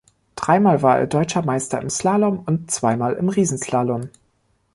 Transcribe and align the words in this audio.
Dreimal 0.35 0.81
war 0.81 0.97
er 0.97 1.05
Deutscher 1.05 1.43
Meister 1.43 1.79
im 1.79 1.91
Slalom 1.91 2.39
und 2.47 2.71
zweimal 2.71 3.13
im 3.13 3.29
Riesenslalom. 3.29 4.09